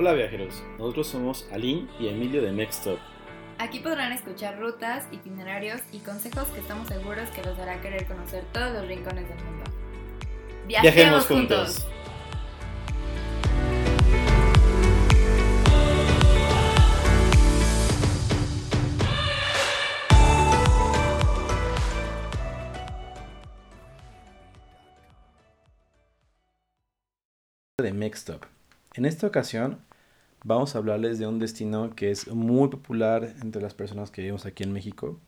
[0.00, 2.98] Hola viajeros, nosotros somos Aline y Emilio de Mextop.
[3.58, 8.42] Aquí podrán escuchar rutas, itinerarios y consejos que estamos seguros que los hará querer conocer
[8.50, 9.64] todos los rincones del mundo.
[10.66, 11.86] Viajemos, juntos.
[27.82, 28.46] de Mextop.
[28.94, 29.89] En esta ocasión
[30.44, 34.46] vamos a hablarles de un destino que es muy popular entre las personas que vivimos
[34.46, 35.18] aquí en México.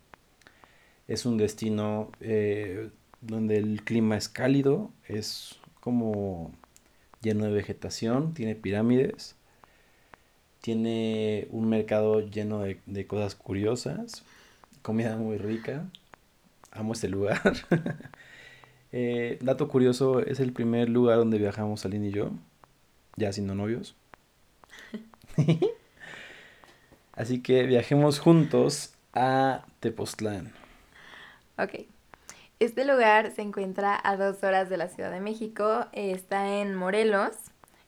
[1.08, 2.90] Es un destino eh,
[3.20, 6.52] donde el clima es cálido, es como
[7.22, 9.36] lleno de vegetación, tiene pirámides,
[10.60, 14.24] tiene un mercado lleno de, de cosas curiosas,
[14.82, 15.88] comida muy rica.
[16.72, 17.40] Amo este lugar.
[18.94, 22.30] Eh, dato curioso, es el primer lugar donde viajamos Aline y yo,
[23.16, 23.96] ya siendo novios.
[27.12, 30.52] Así que viajemos juntos a Tepoztlán.
[31.58, 31.86] Ok.
[32.58, 37.32] Este lugar se encuentra a dos horas de la Ciudad de México, está en Morelos,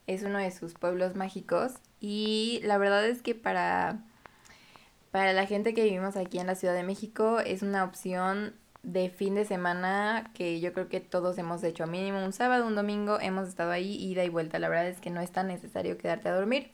[0.06, 4.00] es uno de sus pueblos mágicos y la verdad es que para,
[5.12, 9.08] para la gente que vivimos aquí en la Ciudad de México es una opción de
[9.08, 13.18] fin de semana que yo creo que todos hemos hecho mínimo un sábado, un domingo,
[13.20, 14.58] hemos estado ahí ida y vuelta.
[14.58, 16.70] La verdad es que no es tan necesario quedarte a dormir.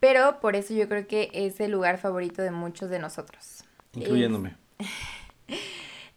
[0.00, 3.64] Pero por eso yo creo que es el lugar favorito de muchos de nosotros.
[3.94, 4.56] Incluyéndome.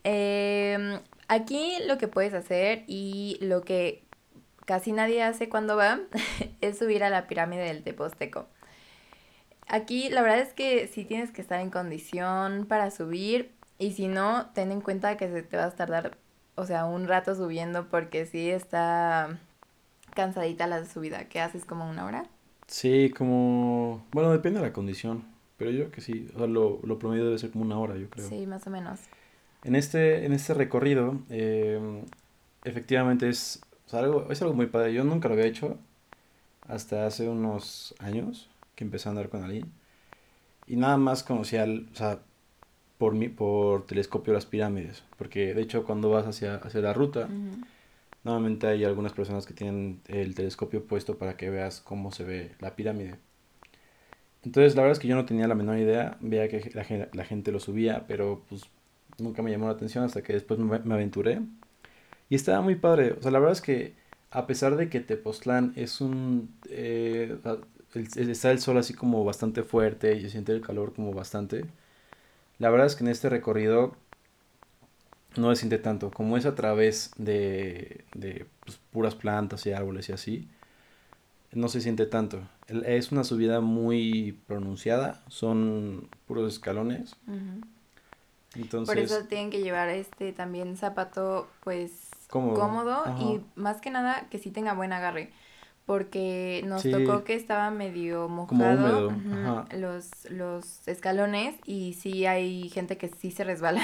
[0.04, 4.04] Em, aquí lo que puedes hacer y lo que
[4.66, 6.00] casi nadie hace cuando va
[6.62, 8.48] es subir a la pirámide del Teposteco.
[9.68, 13.52] Aquí la verdad es que sí tienes que estar en condición para subir,
[13.82, 16.16] y si no, ten en cuenta que se te va a tardar,
[16.54, 19.40] o sea, un rato subiendo porque sí está
[20.14, 21.26] cansadita la subida.
[21.26, 22.26] ¿Qué haces como una hora?
[22.72, 24.06] Sí, como...
[24.14, 25.26] Bueno, depende de la condición.
[25.58, 26.28] Pero yo creo que sí.
[26.34, 28.28] O sea, lo, lo promedio debe ser como una hora, yo creo.
[28.28, 29.02] Sí, más o menos.
[29.64, 31.80] En este, en este recorrido, eh,
[32.64, 34.94] efectivamente es, o sea, algo, es algo muy padre.
[34.94, 35.78] Yo nunca lo había hecho
[36.68, 39.72] hasta hace unos años que empecé a andar con alguien.
[40.66, 42.22] Y nada más conocía, al, o sea,
[42.98, 47.28] por, mi, por telescopio las pirámides, porque de hecho cuando vas hacia, hacia la ruta,
[48.24, 52.56] normalmente hay algunas personas que tienen el telescopio puesto para que veas cómo se ve
[52.60, 53.20] la pirámide.
[54.44, 57.52] Entonces la verdad es que yo no tenía la menor idea, veía que la, gente
[57.52, 58.64] lo subía, pero pues
[59.20, 61.42] nunca me llamó la atención hasta que después me, aventuré.
[62.30, 63.94] Y estaba muy padre, o sea, la verdad es que
[64.32, 66.54] a pesar de que Tepoztlán es un...
[66.70, 67.38] Eh,
[67.94, 71.66] está el sol así como bastante fuerte y se siente el calor como bastante
[72.62, 73.96] la verdad es que en este recorrido
[75.36, 80.10] no se siente tanto, como es a través de, de pues, puras plantas y árboles
[80.10, 80.48] y así,
[81.52, 82.42] no se siente tanto.
[82.68, 87.16] Es una subida muy pronunciada, son puros escalones.
[88.56, 94.28] Entonces, Por eso tienen que llevar este también zapato pues cómodo, y más que nada
[94.30, 95.32] que sí tenga buen agarre
[95.86, 99.12] porque nos tocó que estaba medio mojado
[99.76, 103.82] los, los escalones y sí hay gente que sí se resbala.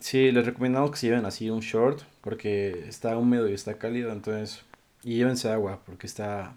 [0.00, 4.12] Sí, les recomendamos que se lleven así un short porque está húmedo y está cálido,
[4.12, 4.64] entonces...
[5.04, 6.54] Y llévense agua porque está...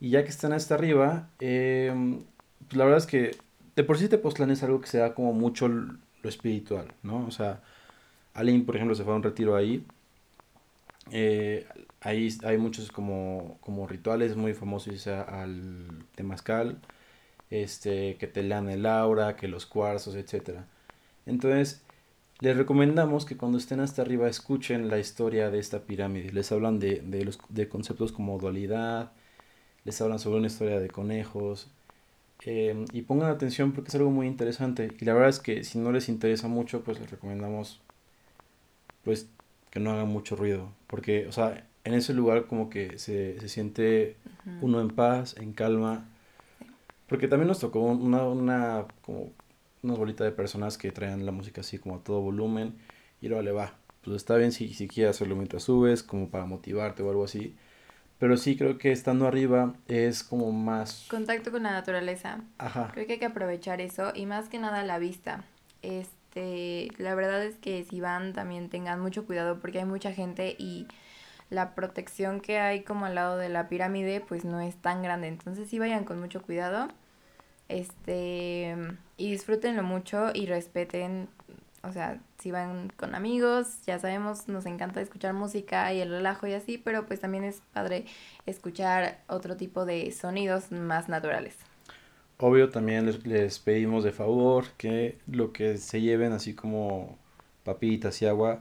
[0.00, 1.92] Y ya que están hasta arriba, eh,
[2.66, 3.36] pues la verdad es que
[3.74, 7.26] de por sí Tepoztlán es algo que se da como mucho lo espiritual, ¿no?
[7.26, 7.60] O sea,
[8.34, 9.84] alguien, por ejemplo, se fue a un retiro ahí.
[11.10, 11.66] Eh,
[12.00, 16.78] Ahí hay muchos como, como rituales muy famosos al temazcal,
[17.50, 20.60] este, que te lean el aura, que los cuarzos, etc.
[21.26, 21.82] Entonces,
[22.40, 26.32] les recomendamos que cuando estén hasta arriba escuchen la historia de esta pirámide.
[26.32, 29.12] Les hablan de, de, los, de conceptos como dualidad,
[29.84, 31.68] les hablan sobre una historia de conejos.
[32.44, 34.92] Em, y pongan atención porque es algo muy interesante.
[35.00, 37.80] Y la verdad es que si no les interesa mucho, pues les recomendamos
[39.04, 39.28] pues
[39.70, 40.72] que no hagan mucho ruido.
[40.86, 44.16] Porque, o sea, en ese lugar como que se, se siente
[44.60, 46.08] uno en paz, en calma.
[47.08, 49.32] Porque también nos tocó una, una, como
[49.82, 52.74] una bolita de personas que traían la música así como a todo volumen
[53.20, 53.74] y luego le va.
[54.02, 57.56] Pues está bien si, si quieres hacerlo mientras subes, como para motivarte o algo así.
[58.18, 61.06] Pero sí creo que estando arriba es como más...
[61.08, 62.40] Contacto con la naturaleza.
[62.58, 62.90] Ajá.
[62.92, 65.44] Creo que hay que aprovechar eso y más que nada la vista.
[65.82, 70.56] Este, la verdad es que si van también tengan mucho cuidado porque hay mucha gente
[70.58, 70.88] y
[71.50, 75.28] la protección que hay como al lado de la pirámide pues no es tan grande.
[75.28, 76.88] Entonces sí vayan con mucho cuidado.
[77.68, 78.76] Este
[79.16, 81.28] y disfrútenlo mucho y respeten
[81.82, 86.46] o sea, si van con amigos, ya sabemos, nos encanta escuchar música y el relajo
[86.46, 88.04] y así, pero pues también es padre
[88.46, 91.56] escuchar otro tipo de sonidos más naturales.
[92.38, 97.16] Obvio, también les, les pedimos de favor que lo que se lleven, así como
[97.64, 98.60] papitas y agua,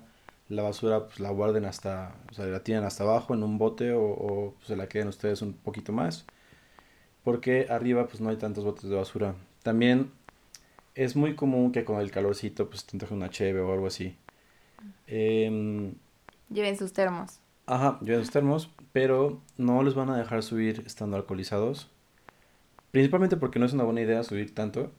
[0.49, 3.93] la basura pues la guarden hasta, o sea, la tienen hasta abajo en un bote
[3.93, 6.25] o, se la queden ustedes un poquito más.
[7.27, 9.35] Porque arriba pues no hay tantos botes de basura.
[9.61, 10.11] También
[10.95, 14.15] es muy común que con el calorcito pues te antoje una cheve o algo así.
[15.07, 15.95] Em,
[16.49, 17.41] lleven sus termos.
[17.65, 21.89] Ajá, lleven sus termos, pero no les van a dejar subir estando alcoholizados.
[22.91, 24.89] Principalmente porque no es una buena idea subir tanto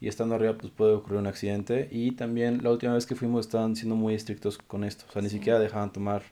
[0.00, 3.46] y estando arriba pues puede ocurrir un accidente y también la última vez que fuimos
[3.46, 6.22] estaban siendo muy estrictos con esto, o sea, ni siquiera dejaban tomar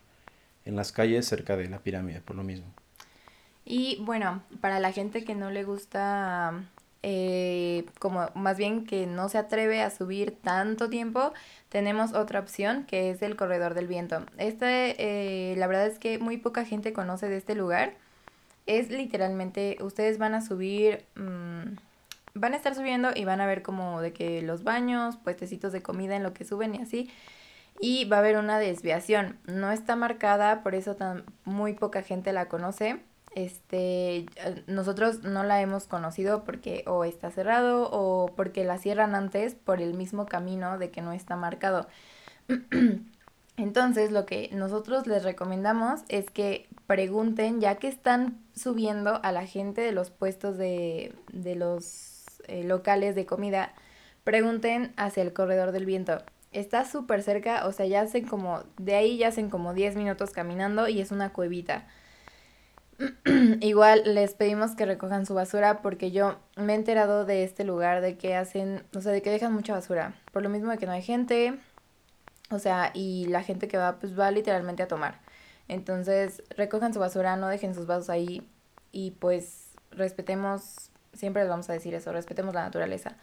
[0.65, 2.73] en las calles cerca de la pirámide por lo mismo.
[3.67, 6.55] Y bueno, para la gente que no le gusta,
[7.03, 11.33] eh, como más bien que no se atreve a subir tanto tiempo,
[11.69, 14.25] tenemos otra opción que es el corredor del viento.
[14.39, 14.95] Este,
[15.53, 17.95] eh, la verdad es que muy poca gente conoce de este lugar.
[18.67, 21.05] Es literalmente, ustedes van a subir...
[21.17, 21.77] Mmm,
[22.37, 25.83] van a estar subiendo y van a ver como de que los baños, puestecitos de
[25.83, 27.11] comida en lo que suben y así.
[27.81, 29.39] Y va a haber una desviación.
[29.47, 33.01] No está marcada, por eso tan muy poca gente la conoce.
[33.37, 34.25] Este,
[34.67, 39.83] nosotros no la hemos conocido porque o está cerrado o porque la cierran antes por
[39.83, 41.87] el mismo camino de que no está marcado.
[43.59, 49.45] Entonces, lo que nosotros les recomendamos es que pregunten, ya que están subiendo a la
[49.45, 53.75] gente de los puestos de, de los eh, locales de comida,
[54.25, 56.23] pregunten hacia el corredor del viento.
[56.53, 60.31] Está súper cerca, o sea, ya hacen como, de ahí ya hacen como 10 minutos
[60.31, 61.87] caminando y es una cuevita.
[63.61, 68.01] Igual les pedimos que recojan su basura porque yo me he enterado de este lugar,
[68.01, 70.15] de que hacen, o sea, de que dejan mucha basura.
[70.33, 71.59] Por lo mismo de que no hay gente,
[72.51, 75.21] o sea, y la gente que va, pues va literalmente a tomar.
[75.69, 78.49] Entonces, recojan su basura, no dejen sus vasos ahí
[78.93, 83.17] y pues respetemos siempre les vamos a decir eso, respetemos la naturaleza.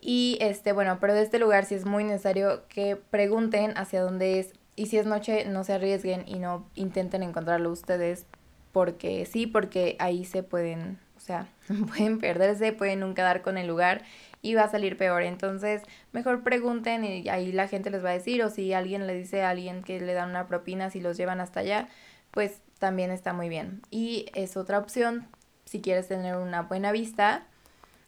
[0.00, 4.40] Y este, bueno, pero de este lugar sí es muy necesario que pregunten hacia dónde
[4.40, 4.52] es.
[4.74, 8.26] Y si es noche, no se arriesguen y no intenten encontrarlo ustedes.
[8.72, 11.48] Porque sí, porque ahí se pueden, o sea,
[11.88, 14.02] pueden perderse, pueden nunca dar con el lugar
[14.40, 15.22] y va a salir peor.
[15.22, 15.82] Entonces,
[16.12, 18.42] mejor pregunten y ahí la gente les va a decir.
[18.42, 21.40] O si alguien le dice a alguien que le dan una propina si los llevan
[21.40, 21.88] hasta allá,
[22.32, 23.82] pues también está muy bien.
[23.90, 25.28] Y es otra opción
[25.72, 27.46] si quieres tener una buena vista,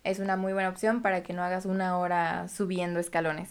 [0.02, 3.49] es una muy buena opción para que no hagas una hora subiendo escalones.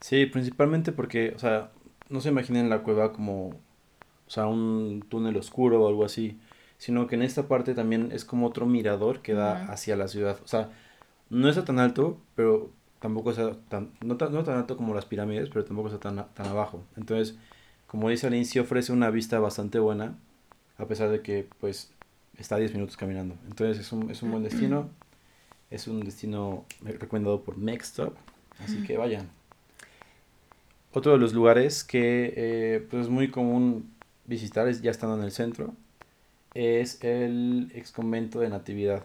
[0.00, 1.70] Sí, principalmente porque, o sea,
[2.10, 3.54] no se imaginen la cueva como,
[4.30, 6.38] o sea, un túnel oscuro o algo así,
[6.78, 10.38] sino que en esta parte también es como otro mirador que da hacia la ciudad.
[10.44, 10.70] O sea,
[11.30, 15.04] no está tan alto, pero tampoco está tan, no, tan, no tan alto como las
[15.04, 16.84] pirámides, pero tampoco está tan, tan abajo.
[16.96, 17.38] Entonces,
[17.88, 20.16] como dice Aline, sí ofrece una vista bastante buena,
[20.78, 21.90] a pesar de que, pues,
[22.38, 23.34] está a 10 minutos caminando.
[23.48, 24.88] Entonces es un, es un buen destino.
[25.70, 28.16] Es un destino recomendado por Nextstop.
[28.58, 29.30] Así que vayan.
[30.92, 33.88] Otro de los lugares que eh, pues es muy común
[34.30, 35.74] visitar, es, ya estando en el centro,
[36.54, 39.04] es el ex convento de Natividad.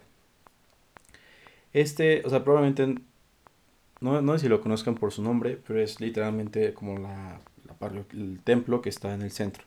[1.73, 3.01] Este, o sea, probablemente,
[3.99, 8.05] no, no sé si lo conozcan por su nombre, pero es literalmente como la, la
[8.13, 9.65] el templo que está en el centro.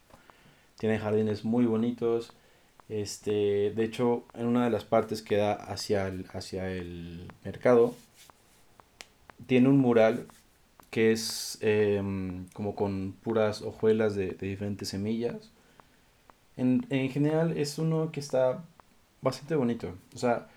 [0.79, 2.33] Tiene jardines muy bonitos,
[2.89, 7.95] este, de hecho, en una de las partes que da hacia el, hacia el mercado,
[9.47, 10.27] tiene un mural
[10.91, 15.51] que es em, como con puras hojuelas de, diferentes semillas.
[16.57, 18.65] En, general es uno que está
[19.23, 19.95] bastante bonito.
[20.15, 20.49] O sea,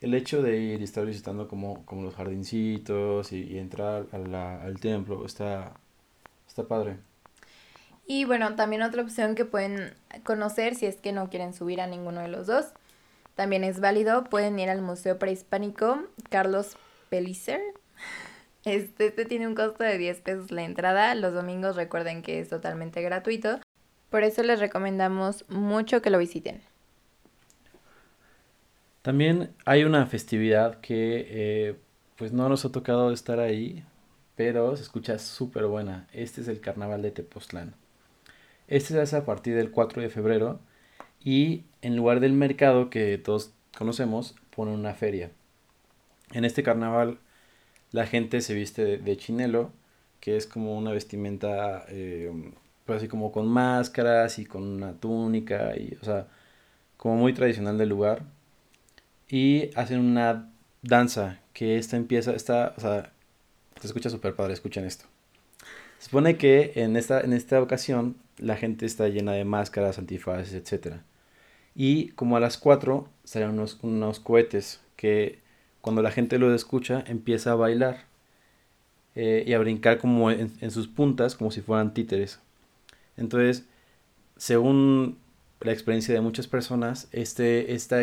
[0.00, 5.24] el hecho de ir y estar visitando como, como los jardincitos y, entrar al templo
[5.26, 5.74] está,
[6.48, 6.98] está padre.
[8.06, 11.86] Y bueno, también otra opción que pueden conocer si es que no quieren subir a
[11.86, 12.66] ninguno de los dos.
[13.34, 16.76] También es válido, pueden ir al Museo Prehispánico Carlos
[17.08, 17.60] Pellicer.
[18.64, 21.14] Este, este tiene un costo de 10 pesos la entrada.
[21.14, 23.60] Los domingos recuerden que es totalmente gratuito.
[24.10, 26.62] Por eso les recomendamos mucho que lo visiten.
[29.02, 31.76] También hay una festividad que eh,
[32.16, 33.84] pues no nos ha tocado estar ahí,
[34.34, 36.08] pero se escucha súper buena.
[36.12, 37.74] Este es el Carnaval de Tepoztlán.
[38.66, 40.58] Este se hace a partir del 4 de febrero
[41.22, 45.30] y en lugar del mercado que todos conocemos, pone una feria.
[46.32, 47.18] En este carnaval
[47.94, 49.70] la gente se viste de, chinelo,
[50.18, 52.28] que es como una vestimenta, eh,
[52.84, 56.26] pues así como con máscaras y con una túnica, y, o sea,
[56.96, 58.24] como muy tradicional del lugar.
[59.28, 60.50] Y hacen una
[60.82, 63.12] danza, que esta empieza, esta, o sea,
[63.80, 65.04] Se escucha súper padre, escuchen esto.
[65.98, 70.52] Se supone que en esta, en esta ocasión la gente está llena de máscaras, antifaces,
[70.54, 70.96] etc.
[71.76, 75.43] Y como a las 4 salen unos, unos cohetes que
[75.84, 78.06] cuando la gente lo escucha empieza a bailar
[79.14, 82.40] eh, y a brincar como en, sus puntas como si fueran títeres.
[83.18, 83.66] Entonces,
[84.38, 85.18] según
[85.60, 88.00] la experiencia de muchas personas, este, esta,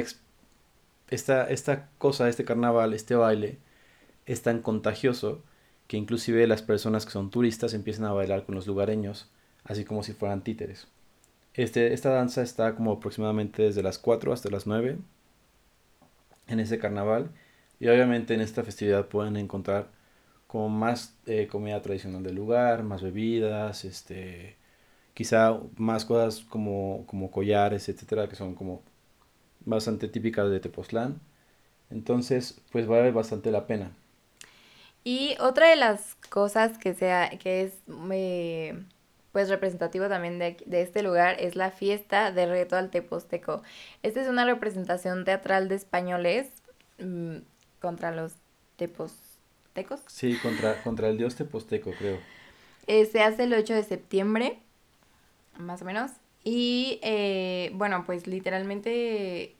[1.09, 3.57] esta, esta cosa, este carnaval, este baile,
[4.27, 5.41] es tan contagioso
[5.87, 9.27] que inclusive las personas que son turistas empiezan a bailar con los lugareños,
[9.63, 10.87] así como si fueran títeres.
[11.55, 14.99] Este, esta danza está como aproximadamente desde las 4 hasta las 9
[16.45, 17.31] en ese carnaval
[17.81, 19.87] y obviamente en esta festividad pueden encontrar
[20.45, 24.55] como más eh, comida tradicional del lugar, más bebidas, este,
[25.15, 28.83] quizá más cosas como, como collares, etcétera, que son como
[29.65, 31.19] bastante típicas de Tepoztlán.
[31.89, 33.93] Entonces, pues vale bastante la pena.
[35.03, 37.73] Y otra de las cosas que sea, que es
[38.11, 38.79] eh,
[39.31, 43.63] pues representativo también de, de, este lugar es la fiesta de reto al teposteco.
[44.03, 46.51] Esta es una representación teatral de españoles
[46.99, 47.37] mmm,
[47.81, 48.33] contra los
[48.77, 50.01] tepostecos.
[50.07, 52.19] Sí, contra, contra el dios teposteco, creo.
[52.87, 54.59] Eh, se hace el 8 de septiembre,
[55.57, 56.11] más o menos.
[56.43, 59.55] Y eh, bueno, pues literalmente,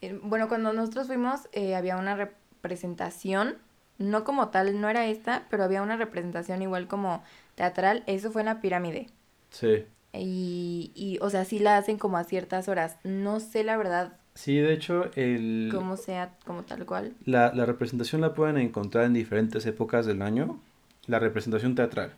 [0.00, 3.56] eh, bueno, cuando nosotros fuimos eh, había una representación,
[3.98, 7.22] no como tal, no era esta, pero había una representación igual como
[7.54, 9.08] teatral, eso fue en la pirámide.
[9.50, 9.86] Sí.
[10.12, 12.96] Y, y, o sea, sí la hacen como a ciertas horas.
[13.02, 14.16] No sé la verdad.
[14.34, 15.70] Sí, de hecho, el...
[15.72, 17.14] Como sea, como tal cual.
[17.24, 20.60] La, la representación la pueden encontrar en diferentes épocas del año.
[21.06, 22.12] La representación teatral.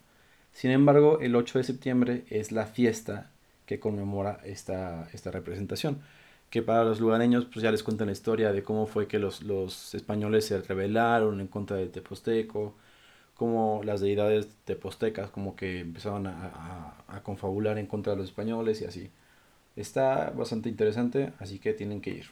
[0.52, 3.30] Sin embargo, el 8 de septiembre es la fiesta
[3.66, 6.00] que conmemora esta, esta representación.
[6.50, 9.42] Que para los lugareños pues ya les cuentan la historia de cómo fue que los,
[9.42, 12.74] los españoles se rebelaron en contra de Teposteco,
[13.34, 18.28] cómo las deidades tepostecas como que empezaron a, a, a confabular en contra de los
[18.28, 19.10] españoles y así.
[19.76, 22.26] Está bastante interesante, así que tienen que ir.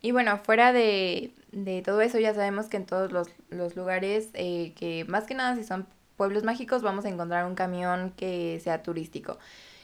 [0.00, 4.30] Y bueno, fuera de, de todo eso, ya sabemos que en todos los, los lugares,
[4.34, 5.86] eh, que más que nada si son
[6.16, 9.38] pueblos mágicos, vamos a encontrar un camión que sea turístico.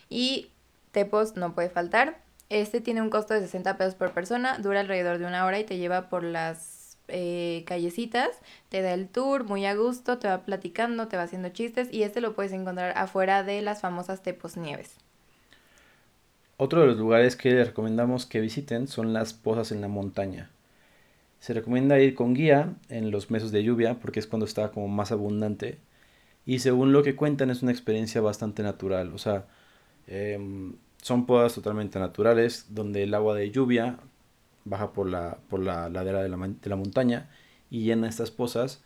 [0.09, 0.51] Y
[0.93, 2.21] Tepos no puede faltar.
[2.49, 5.65] Este tiene un costo de 60 pesos por persona, dura alrededor de una hora y
[5.65, 8.31] te lleva por las eh, callecitas,
[8.71, 12.03] te da el tour muy a gusto, te va platicando, te va haciendo chistes y
[12.03, 14.97] este lo puedes encontrar afuera de las famosas Tepos Nieves.
[16.61, 20.51] Otro de los lugares que les recomendamos que visiten son las pozas en la montaña.
[21.39, 24.89] Se recomienda ir con guía en los meses de lluvia porque es cuando está como
[24.89, 25.79] más abundante
[26.47, 29.47] y según lo que cuentan es una experiencia bastante natural, o sea,
[30.09, 30.39] eh,
[31.01, 33.99] son podas totalmente naturales donde el agua de lluvia
[34.65, 37.31] baja por la, por la ladera de la, de la montaña
[37.71, 38.83] y llena estas pozas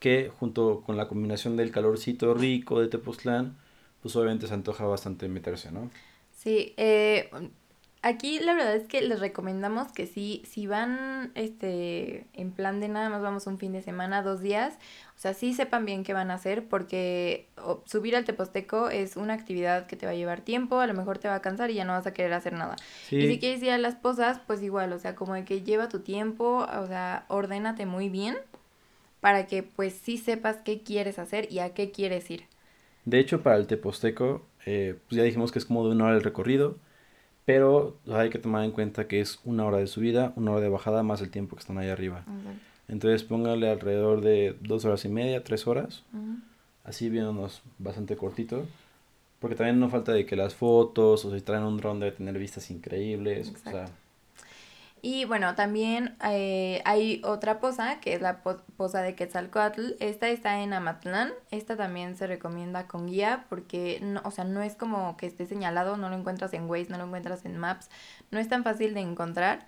[0.00, 3.58] que junto con la combinación del calorcito rico de Tepoztlán,
[4.00, 5.90] pues obviamente se antoja bastante meterse, ¿no?
[6.42, 7.30] Sí, eh,
[8.02, 12.88] aquí la verdad es que les recomendamos que si, si van este, en plan de
[12.88, 14.74] nada más vamos un fin de semana, dos días,
[15.16, 17.46] o sea, sí sepan bien qué van a hacer porque
[17.84, 21.18] subir al Teposteco es una actividad que te va a llevar tiempo, a lo mejor
[21.18, 22.74] te va a cansar y ya no vas a querer hacer nada.
[23.08, 23.18] Sí.
[23.18, 25.88] Y si quieres ir a las posas, pues igual, o sea, como de que lleva
[25.88, 28.36] tu tiempo, o sea, ordénate muy bien
[29.20, 32.46] para que pues sí sepas qué quieres hacer y a qué quieres ir.
[33.04, 36.16] De hecho, para el Teposteco, eh, pues ya dijimos que es como de una hora
[36.16, 36.76] el recorrido
[37.44, 40.68] pero hay que tomar en cuenta que es una hora de subida, una hora de
[40.68, 42.20] bajada más el tiempo que están ahí arriba.
[42.22, 42.60] Okay.
[42.88, 46.04] Entonces póngale alrededor de dos horas y media, tres horas.
[46.12, 46.40] Uh -huh.
[46.84, 48.66] Así viéndonos bastante cortito.
[49.40, 52.38] Porque también no falta de que las fotos o si traen un dron debe tener
[52.38, 53.48] vistas increíbles.
[53.48, 53.68] Exacto.
[53.68, 53.86] O sea,
[55.04, 59.94] y bueno, también eh, hay otra poza, que es la po poza de Quetzalcoatl.
[59.98, 61.32] Esta está en Amatlán.
[61.50, 65.44] Esta también se recomienda con guía porque, no, o sea, no es como que esté
[65.46, 67.90] señalado, no lo encuentras en Waze, no lo encuentras en Maps.
[68.30, 69.66] No es tan fácil de encontrar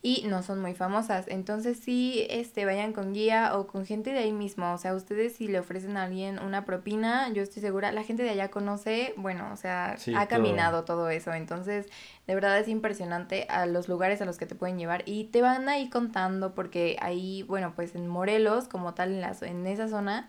[0.00, 1.26] y no son muy famosas.
[1.28, 4.72] Entonces sí, este, vayan con guía o con gente de ahí mismo.
[4.72, 8.22] O sea, ustedes si le ofrecen a alguien una propina, yo estoy segura, la gente
[8.22, 10.98] de allá conoce, bueno, o sea, sí, ha caminado todo.
[10.98, 11.32] todo eso.
[11.32, 11.86] Entonces,
[12.26, 15.42] de verdad es impresionante a los lugares a los que te pueden llevar y te
[15.42, 19.88] van ahí contando porque ahí, bueno, pues en Morelos, como tal, en, la, en esa
[19.88, 20.28] zona,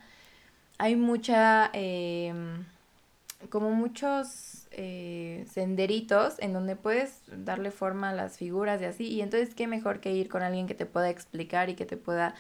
[0.79, 1.69] hay mucha...
[1.73, 2.33] Eh,
[3.49, 9.07] como muchos eh, senderitos en donde puedes darle forma a las figuras y así.
[9.07, 11.97] Y entonces, qué mejor que ir con alguien que te pueda explicar y que te
[11.97, 12.35] pueda,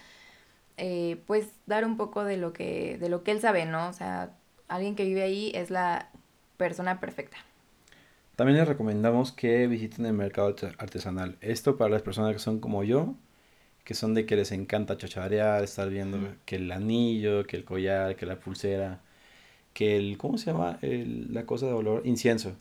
[0.77, 3.87] eh, pues, dar un poco de lo que, de lo que él sabe, ¿no?
[3.89, 4.31] O sea,
[4.67, 6.09] alguien que vive ahí es la
[6.57, 7.37] persona perfecta.
[8.35, 11.37] También les recomendamos que visiten el mercado artesanal.
[11.41, 13.15] Esto para las personas que son como yo,
[13.83, 18.15] que son de que les encanta chacharear, estar viendo que el anillo, que el collar,
[18.15, 19.01] que la pulsera,
[19.73, 20.79] que el, ¿cómo se llama?
[20.81, 22.53] El, la cosa de olor, incienso.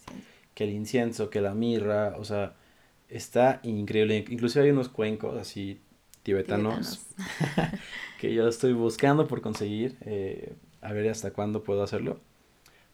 [0.55, 2.55] Que el incienso, que la mirra, o sea,
[3.09, 4.25] está increíble.
[4.29, 5.81] Inclusive hay unos cuencos así
[6.23, 7.07] tibetanos,
[8.21, 12.19] que yo estoy buscando por conseguir, eh, a ver hasta cuándo puedo hacerlo,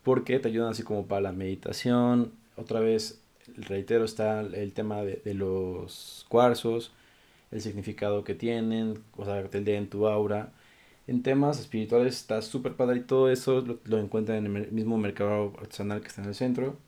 [0.02, 2.33] porque te ayudan así como para la meditación.
[2.56, 3.21] Otra vez,
[3.56, 6.92] reitero, está el tema de, de los cuarzos,
[7.50, 10.52] el significado que tienen, o sea, el de en tu aura.
[11.06, 14.96] En temas espirituales está súper padre y todo eso lo, lo, encuentran en el mismo
[14.96, 16.78] mercado artesanal que está en el centro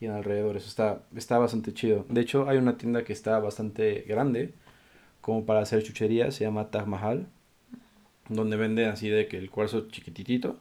[0.00, 0.56] y en alrededor.
[0.56, 2.06] Eso está, está bastante chido.
[2.08, 4.54] De hecho, hay una tienda que está bastante grande
[5.20, 7.26] como para hacer chucherías, se llama Taj Mahal,
[8.28, 10.56] donde venden así de que el cuarzo chiquititito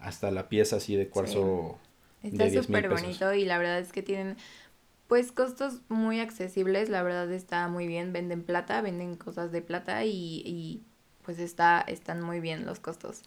[0.00, 1.78] hasta la pieza así de cuarzo.
[2.22, 4.36] Está súper bonito y la verdad es que tienen
[5.06, 10.04] pues costos muy accesibles, la verdad está muy bien, venden plata, venden cosas de plata
[10.04, 10.82] y, y
[11.24, 13.22] pues está, están muy bien los costos.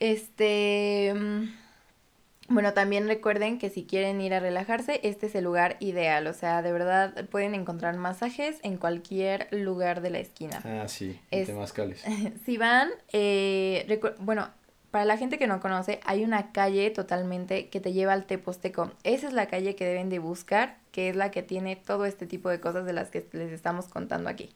[0.00, 1.48] Este, mm,
[2.48, 6.32] bueno, también recuerden que si quieren ir a relajarse, este es el lugar ideal, o
[6.32, 10.60] sea, de verdad pueden encontrar masajes en cualquier lugar de la esquina.
[10.64, 12.04] Ah, sí, en Temazcales.
[12.46, 14.48] si van, eh, bueno,
[14.90, 18.92] para la gente que no conoce, hay una calle totalmente que te lleva al Teposteco.
[19.04, 22.26] Esa es la calle que deben de buscar, que es la que tiene todo este
[22.26, 24.54] tipo de cosas de las que les estamos contando aquí.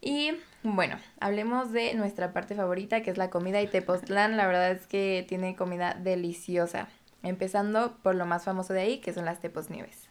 [0.00, 4.36] Y bueno, hablemos de nuestra parte favorita, que es la comida y Tepoztlán.
[4.36, 6.88] La verdad es que tiene comida deliciosa.
[7.22, 10.08] Empezando por lo más famoso de ahí, que son las Tepos Nieves.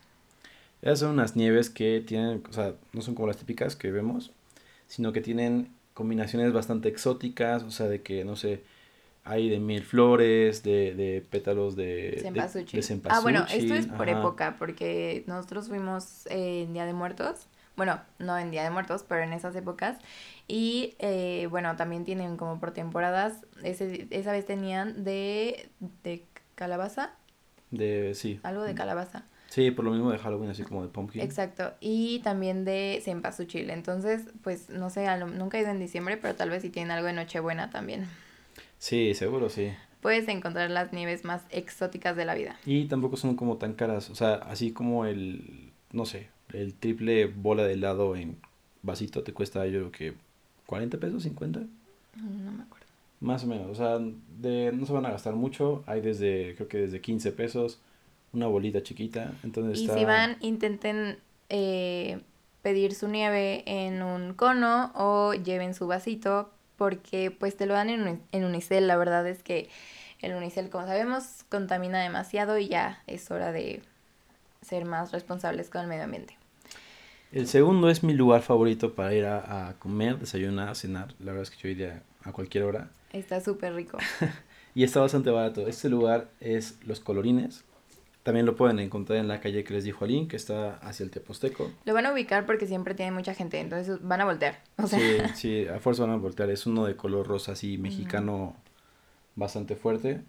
[0.82, 4.32] Esas son unas nieves que tienen, o sea, no son como las típicas que vemos,
[4.88, 8.64] sino que tienen combinaciones bastante exóticas, o sea, de que, no sé,
[9.26, 12.82] hay de mil flores, de, de pétalos de cempasúchil.
[12.82, 17.48] De, Ah, bueno, esto es por época, porque nosotros fuimos en Día de Muertos.
[17.80, 20.00] Bueno, no en Día de Muertos, pero en esas épocas.
[20.50, 23.46] Y eh, bueno, también tienen como por temporadas.
[23.64, 25.70] Ese, esa vez tenían de,
[26.04, 27.12] de calabaza.
[27.72, 28.42] De, sí.
[28.44, 29.24] Algo de calabaza.
[29.48, 31.22] Sí, por lo mismo de Halloween, así como de pumpkin.
[31.22, 31.72] Exacto.
[31.80, 33.70] Y también de cempasúchil.
[33.70, 37.08] Entonces, pues no sé, nunca he ido en diciembre, pero tal vez si tienen algo
[37.08, 38.10] de Nochebuena también.
[38.78, 39.72] Sí, seguro, sí.
[40.02, 42.60] Puedes encontrar las nieves más exóticas de la vida.
[42.66, 47.28] Y tampoco son como tan caras, o sea, así como el, no sé, el triple
[47.28, 48.38] bola de helado en
[48.82, 50.14] vasito te cuesta yo creo que
[50.66, 51.60] 40 pesos, 50.
[51.60, 52.86] Mm, no me acuerdo.
[53.22, 54.00] Más o menos, o sea,
[54.40, 57.80] de, no se van a gastar mucho, hay desde, creo que desde 15 pesos,
[58.32, 61.18] una bolita chiquita, entonces Y si van, intenten
[61.50, 62.22] eh,
[62.62, 67.90] pedir su nieve en un cono o lleven su vasito porque pues te lo dan
[67.90, 68.88] en, en unicel.
[68.88, 69.70] La verdad es que
[70.22, 73.82] el unicel, como sabemos, contamina demasiado y ya es hora de
[74.62, 76.39] ser más responsables con el medio ambiente.
[77.32, 81.14] El segundo es mi lugar favorito para ir a, comer, desayunar, cenar.
[81.20, 82.90] La verdad es que yo iría a cualquier hora.
[83.14, 83.98] Está súper rico.
[84.76, 85.68] y está bastante barato.
[85.68, 87.64] Este lugar es Los Colorines.
[88.24, 91.12] También lo pueden encontrar en la calle que les dijo Aline, que está hacia el
[91.12, 91.72] Teposteco.
[91.86, 94.62] Lo van a ubicar porque siempre tiene mucha gente, entonces van a voltear.
[94.88, 96.50] Sí, sí, a fuerza van a voltear.
[96.50, 98.56] Es uno de color rosa, así, mexicano,
[99.36, 100.22] bastante fuerte.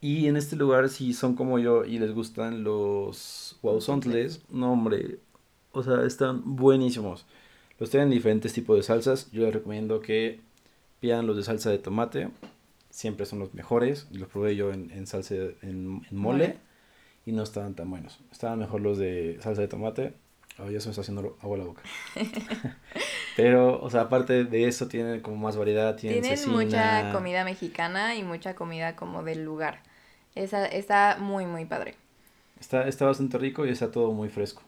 [0.00, 5.18] Y en este lugar, si son como yo y les gustan los guauzontles, no hombre,
[5.74, 7.26] o sea, están buenísimos.
[7.78, 9.30] Los tienen diferentes tipos de salsas.
[9.32, 10.40] Yo les recomiendo que
[11.00, 12.28] pidan los de salsa de tomate.
[12.90, 14.06] Siempre son los mejores.
[14.12, 16.56] Los probé yo en, salsa, en, mole
[17.26, 18.20] y no estaban tan buenos.
[18.30, 20.14] Estaban mejor los de salsa de tomate.
[20.60, 21.82] Oh, ya se me está haciendo agua la boca.
[23.36, 25.96] Pero, o sea, aparte de eso, tienen como más variedad.
[25.96, 29.82] Tienen, tienen mucha comida mexicana y mucha comida como del lugar.
[30.36, 31.96] Esa, está muy, muy padre.
[32.60, 34.62] Está, está bastante rico y está todo muy fresco.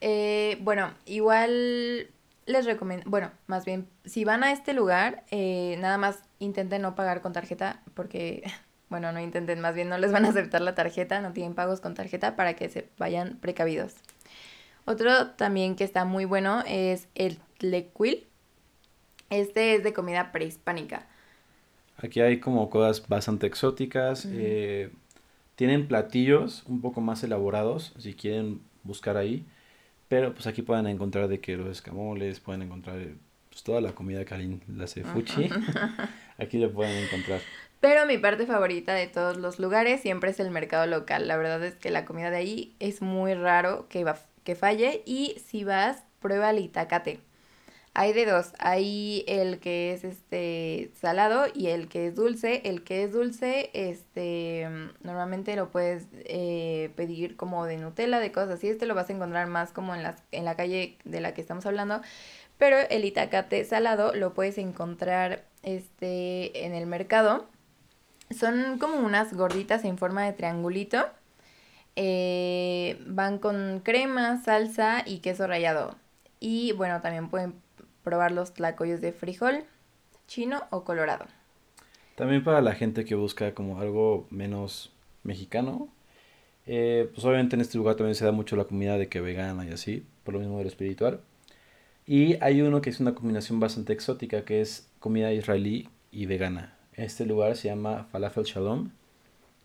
[0.00, 2.08] Eh, bueno, igual
[2.46, 6.94] les recomiendo, bueno, más bien, si van a este lugar, eh, nada más intenten no
[6.94, 8.42] pagar con tarjeta porque
[8.88, 11.80] bueno, no intenten, más bien no les van a aceptar la tarjeta, no tienen pagos
[11.80, 13.94] con tarjeta para que se vayan precavidos.
[14.84, 18.26] Otro también que está muy bueno es el tlequil.
[19.28, 21.06] Este es de comida prehispánica.
[21.98, 24.26] Aquí hay como cosas bastante exóticas.
[24.32, 24.90] Eh,
[25.54, 29.46] tienen platillos un poco más elaborados, si quieren buscar ahí.
[30.10, 32.98] Pero pues aquí pueden encontrar de que los escamoles, pueden encontrar
[33.48, 35.48] pues, toda la comida que alguien la hace fuchi.
[36.36, 37.40] aquí lo pueden encontrar.
[37.78, 41.28] Pero mi parte favorita de todos los lugares siempre es el mercado local.
[41.28, 44.04] La verdad es que la comida de ahí es muy raro que,
[44.42, 45.04] que falle.
[45.06, 47.20] Y si vas, prueba el itacate.
[47.92, 52.62] Hay de dos, hay el que es este salado y el que es dulce.
[52.64, 54.68] El que es dulce, este,
[55.02, 58.68] normalmente lo puedes eh, pedir como de Nutella, de cosas así.
[58.68, 61.40] Este lo vas a encontrar más como en, las, en la calle de la que
[61.40, 62.00] estamos hablando.
[62.58, 67.46] Pero el itacate salado lo puedes encontrar este, en el mercado.
[68.30, 71.08] Son como unas gorditas en forma de triangulito.
[71.96, 75.96] Eh, van con crema, salsa y queso rallado.
[76.38, 77.54] Y bueno, también pueden
[78.02, 79.64] probar los tlacoyos de frijol,
[80.26, 81.26] chino o colorado.
[82.14, 85.88] También para la gente que busca como algo menos mexicano,
[86.66, 89.64] eh, pues obviamente en este lugar también se da mucho la comida de que vegana
[89.64, 91.20] y así, por lo mismo de lo espiritual.
[92.06, 96.74] Y hay uno que es una combinación bastante exótica, que es comida israelí y vegana.
[96.94, 98.90] Este lugar se llama Falafel Shalom.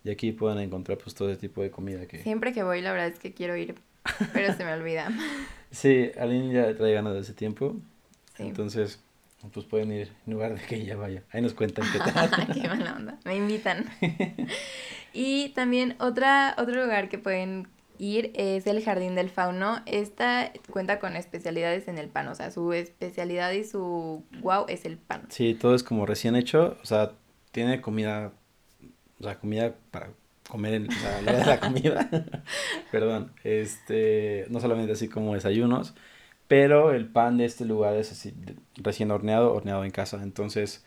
[0.03, 2.19] Y aquí pueden encontrar pues todo ese tipo de comida que...
[2.19, 3.75] Siempre que voy, la verdad es que quiero ir,
[4.33, 5.09] pero se me olvida.
[5.71, 7.75] sí, Aline ya trae ganas de ese tiempo.
[8.37, 8.99] Entonces,
[9.53, 11.23] pues pueden ir en lugar de que ella vaya.
[11.31, 12.29] Ahí nos cuentan qué tal.
[12.53, 13.19] qué mala onda.
[13.25, 13.85] Me invitan.
[15.13, 17.67] y también otra, otro lugar que pueden
[17.97, 19.81] ir es el Jardín del Fauno.
[19.85, 22.27] Esta cuenta con especialidades en el pan.
[22.27, 25.23] O sea, su especialidad y su wow es el pan.
[25.29, 26.77] Sí, todo es como recién hecho.
[26.81, 27.11] O sea,
[27.51, 28.33] tiene comida.
[29.19, 30.09] O sea, comida para
[30.49, 32.09] comer en o sea, la, la comida.
[32.91, 33.31] Perdón.
[33.43, 35.93] Este, no solamente así como desayunos
[36.47, 38.33] pero el pan de este lugar es así,
[38.75, 40.21] recién horneado, horneado en casa.
[40.21, 40.83] Entonces,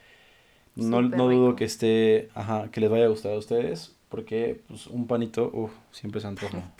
[0.77, 4.87] no, no dudo que esté, ajá, que les vaya a gustar a ustedes, porque pues,
[4.87, 6.73] un panito, uff, siempre se antoja.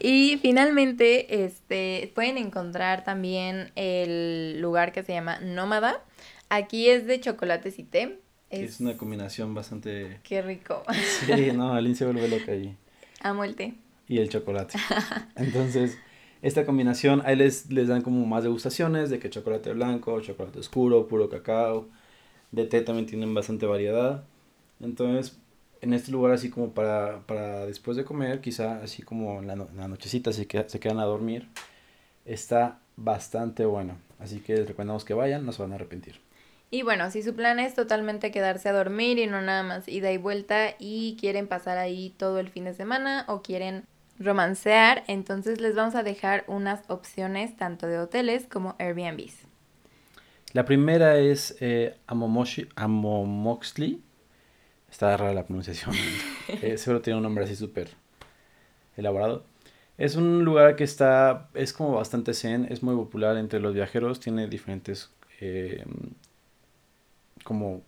[0.00, 6.02] y finalmente, este, pueden encontrar también el lugar que se llama Nómada.
[6.48, 8.18] Aquí es de chocolates y té.
[8.50, 10.20] Es, una combinación bastante...
[10.22, 10.82] Qué rico.
[11.26, 12.76] Sí, no, Aline se vuelve loca ahí.
[13.20, 13.74] Amo el té.
[14.08, 14.78] Y el chocolate.
[15.36, 15.98] Entonces,
[16.42, 21.06] esta combinación, ahí les, les dan como más degustaciones de que chocolate blanco, chocolate oscuro,
[21.08, 21.88] puro cacao.
[22.52, 24.24] De té también tienen bastante variedad.
[24.80, 25.38] Entonces,
[25.80, 29.88] en este lugar así como para, para después de comer, quizá así como en la,
[29.88, 31.48] nochecita así que se quedan a dormir,
[32.24, 33.98] está bastante bueno.
[34.18, 36.20] Así que les recomendamos que vayan, no se van a arrepentir.
[36.70, 40.10] Y bueno, si su plan es totalmente quedarse a dormir y no nada más ida
[40.10, 43.84] y vuelta y quieren pasar ahí todo el fin de semana o quieren
[44.18, 49.46] romancear, entonces les vamos a dejar unas opciones tanto de hoteles como Airbnbs.
[50.52, 54.02] La primera es eh, Amomoxley.
[54.90, 55.94] Está rara la pronunciación.
[56.62, 57.90] eh, seguro tiene un nombre así súper
[58.96, 59.44] elaborado.
[59.98, 64.20] Es un lugar que está, es como bastante zen, es muy popular entre los viajeros,
[64.20, 65.84] tiene diferentes eh,
[67.44, 67.82] como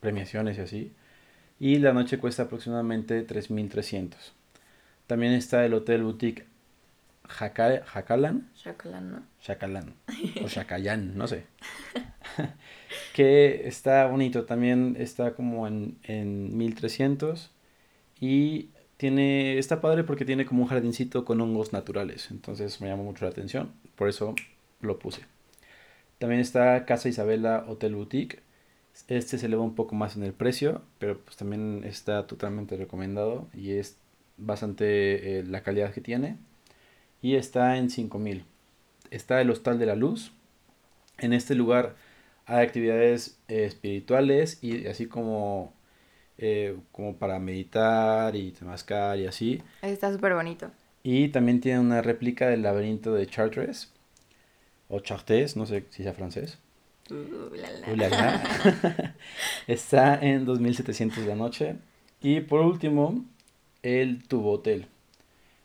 [0.00, 0.92] premiaciones y así.
[1.60, 4.14] Y la noche cuesta aproximadamente 3.300.
[5.08, 6.46] También está el Hotel Boutique
[7.28, 7.82] Jacalan.
[8.62, 9.22] Jacalan, ¿no?
[9.42, 9.94] Jacalan.
[10.44, 11.44] O Jacayán, no sé.
[13.14, 14.44] que está bonito.
[14.44, 17.50] También está como en, en 1300.
[18.20, 22.30] Y tiene, está padre porque tiene como un jardincito con hongos naturales.
[22.30, 23.72] Entonces me llamó mucho la atención.
[23.96, 24.34] Por eso
[24.80, 25.22] lo puse.
[26.18, 28.42] También está Casa Isabela Hotel Boutique.
[29.06, 33.48] Este se eleva un poco más en el precio, pero pues también está totalmente recomendado
[33.54, 33.96] y es
[34.38, 36.36] bastante eh, la calidad que tiene.
[37.20, 38.44] Y está en 5000.
[39.10, 40.32] Está el Hostal de la Luz.
[41.18, 41.96] En este lugar
[42.46, 45.74] hay actividades eh, espirituales y así como,
[46.38, 49.62] eh, como para meditar y temascar y así.
[49.82, 50.70] Está súper bonito.
[51.02, 53.92] Y también tiene una réplica del laberinto de Chartres.
[54.88, 56.58] O Chartres, no sé si sea francés.
[57.10, 57.50] Uh,
[59.66, 61.76] Está en 2700 de la noche.
[62.20, 63.24] Y por último,
[63.82, 64.88] el tubo hotel.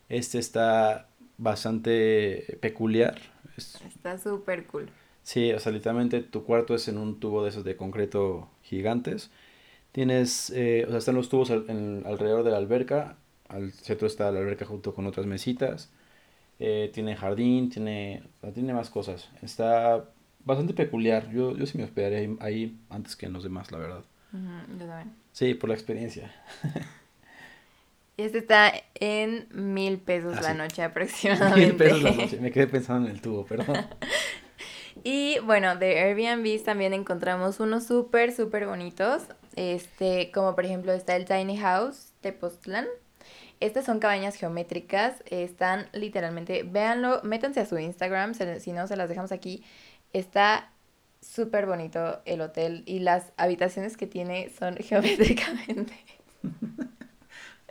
[0.09, 3.19] Este está bastante peculiar.
[3.57, 4.89] Está súper cool.
[5.23, 9.31] Sí, o sea, literalmente tu cuarto es en un tubo de esos de concreto gigantes.
[9.91, 13.17] Tienes, eh, o sea, están los tubos alrededor de la alberca.
[13.47, 15.91] Al centro está la alberca junto con otras mesitas.
[16.59, 18.23] Eh, tiene jardín, tiene,
[18.53, 19.29] tiene más cosas.
[19.41, 20.09] Está
[20.43, 21.29] bastante peculiar.
[21.31, 24.03] Yo, yo sí me hospedaría ahí, antes que en los demás, la verdad.
[24.31, 25.15] yo también.
[25.31, 26.33] Sí, por la experiencia.
[28.17, 31.65] Este está en mil pesos la noche aproximadamente.
[31.65, 32.39] Mil pesos la noche.
[32.39, 33.87] Me quedé pensando en el tubo, perdón.
[35.03, 39.23] y bueno, de Airbnb también encontramos unos súper, súper bonitos.
[39.55, 42.85] Este, como por ejemplo está el Tiny House de Postlan.
[43.59, 49.07] Estas son cabañas geométricas, están literalmente, véanlo, métanse a su Instagram, si no se las
[49.07, 49.63] dejamos aquí.
[50.11, 50.69] Está
[51.21, 55.93] súper bonito el hotel y las habitaciones que tiene son geométricamente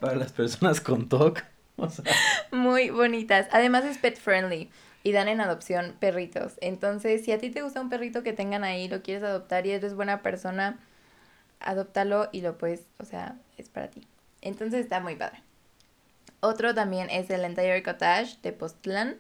[0.03, 1.45] para las personas con TOC.
[2.51, 3.47] Muy bonitas.
[3.53, 4.69] Además es pet friendly.
[5.05, 6.55] y dan en adopción perritos.
[6.61, 9.71] Entonces, si a ti te gusta un perrito que tengan ahí, lo quieres adoptar y
[9.71, 10.79] eres buena persona,
[11.61, 14.07] adóptalo y lo puedes, o sea, es para ti.
[14.43, 15.43] Entonces está muy padre.
[16.41, 19.17] Otro también es el Entire Cottage de Postlan.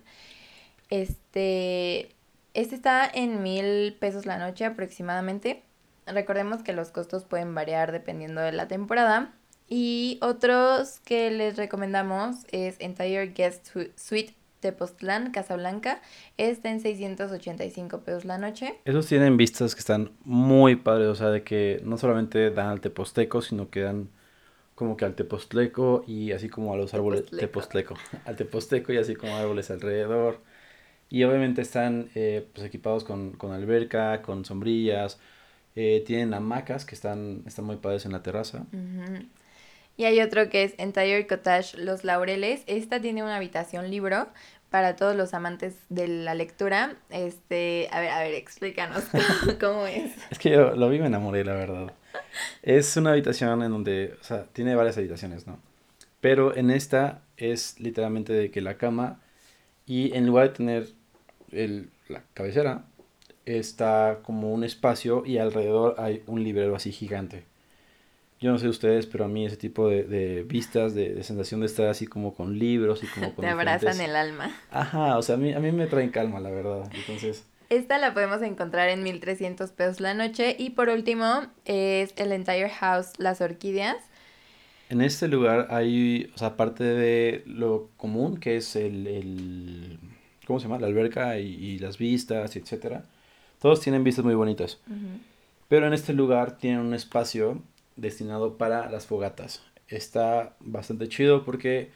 [0.90, 2.14] Este,
[2.54, 5.62] este está en mil pesos la noche aproximadamente.
[6.06, 9.32] Recordemos que los costos pueden variar dependiendo de la temporada.
[9.74, 16.02] Y otros que les recomendamos es Entire Guest Suite Tepoztlán, Casablanca,
[16.36, 18.74] está en 685 pesos la noche.
[18.84, 22.82] Esos tienen vistas que están muy padres, o sea, de que no solamente dan al
[22.82, 24.10] Teposteco, sino que dan
[24.74, 27.94] como que al Tepostleco y así como a los árboles Tepostleco,
[28.26, 30.42] al Teposteco y así como árboles alrededor.
[31.08, 35.18] Y obviamente están eh, pues equipados con, con, alberca, con sombrillas,
[35.76, 38.66] eh, tienen hamacas que están, están muy padres en la terraza.
[39.96, 42.62] Y hay otro que es Entire Cottage Los Laureles.
[42.66, 44.28] Esta tiene una habitación libro
[44.70, 46.96] para todos los amantes de la lectura.
[47.10, 49.04] Este, a ver, a ver, explícanos
[49.60, 50.12] cómo es.
[50.30, 51.92] Es que yo lo vi me enamoré, la verdad.
[52.62, 55.58] Es una habitación en donde, o sea, tiene varias habitaciones, ¿no?
[56.20, 59.20] Pero en esta es literalmente de que la cama
[59.86, 60.88] y en lugar de tener
[61.50, 62.84] el, la cabecera,
[63.44, 67.44] está como un espacio y alrededor hay un librero así gigante.
[68.42, 71.86] Yo no sé ustedes, pero a mí ese tipo de, vistas, de, sensación de estar
[71.86, 73.44] así como con libros y como con...
[73.44, 74.50] Te abrazan el alma.
[74.72, 76.90] Aja, o sea, a mí, a mí me traen calma, la verdad.
[76.92, 77.46] Entonces...
[77.70, 80.56] Esta la podemos encontrar en 1300 pesos la noche.
[80.58, 83.96] Y por último es el Entire House Las Orquídeas.
[84.88, 89.98] En este lugar hay, o sea, aparte de lo común, que es el, el
[90.48, 90.80] ¿cómo se llama?
[90.80, 93.04] La alberca y, las vistas, etcétera.
[93.60, 94.80] Todos tienen vistas muy bonitas.
[95.68, 97.62] Pero en este lugar tienen un espacio
[97.96, 99.62] destinado para las fogatas.
[99.88, 101.90] Está bastante chido porque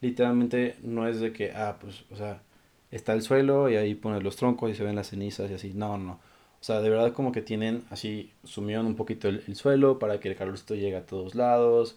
[0.00, 2.42] literalmente no es de que, ah, pues, o sea,
[2.90, 5.72] está el suelo y ahí pones los troncos y se ven las cenizas y así.
[5.74, 6.20] No, no.
[6.62, 10.28] O sea, de verdad como que tienen así, sumieron un poquito el, suelo para que
[10.28, 11.96] el calorcito llegue a todos lados.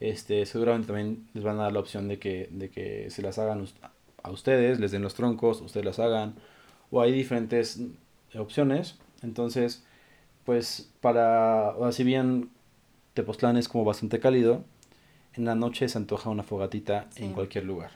[0.00, 3.38] Este, seguramente también les van a dar la opción de que, de que se las
[3.38, 3.66] hagan
[4.22, 6.34] a ustedes, les den los troncos, ustedes las hagan.
[6.90, 7.80] O hay diferentes
[8.34, 8.98] opciones.
[9.22, 9.84] Entonces,
[10.44, 12.50] pues para, o si bien
[13.20, 14.64] Tepoztlán es como bastante cálido.
[15.34, 17.90] En la noche se antoja una fogatita en cualquier lugar.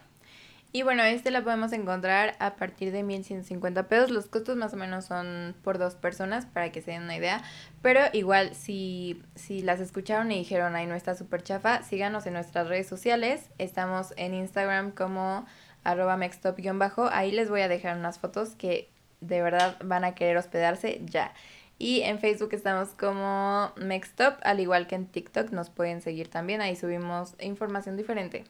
[0.71, 4.11] Y bueno, este la podemos encontrar a partir de 1150 pesos.
[4.11, 7.41] Los costos más o menos son por dos personas, para que se den una idea.
[7.81, 12.33] Pero igual, si, si las escucharon y dijeron, ay, no está súper chafa, síganos en
[12.33, 13.49] nuestras redes sociales.
[13.57, 15.47] Estamos en Instagram como
[15.83, 17.09] arroba mextop-bajo.
[17.11, 21.33] Ahí les voy a dejar unas fotos que de verdad van a querer hospedarse ya.
[21.77, 26.61] Y en Facebook estamos como Mextop, al igual que en TikTok nos pueden seguir también,
[26.61, 28.45] ahí subimos información diferente.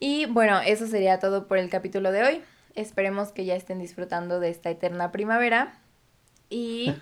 [0.00, 2.42] Y bueno, eso sería todo por el capítulo de hoy.
[2.74, 5.80] Esperemos que ya estén disfrutando de esta eterna primavera.
[6.50, 6.94] Y...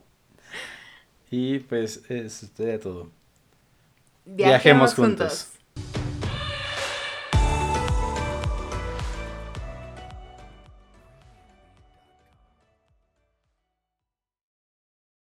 [1.30, 3.10] y pues eso sería todo.
[4.26, 5.52] Viajemos, juntos.